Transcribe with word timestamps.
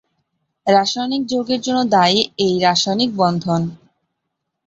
রাসায়নিক 0.67 1.21
যৌগের 1.25 1.61
জন্য 1.61 1.79
দায়ী 1.91 2.19
এই 2.37 2.53
রাসায়নিক 2.59 3.11
বন্ধন। 3.15 3.61